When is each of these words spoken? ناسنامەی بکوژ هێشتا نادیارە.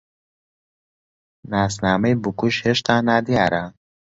ناسنامەی 1.51 2.15
بکوژ 2.23 2.55
هێشتا 2.65 2.95
نادیارە. 3.07 3.63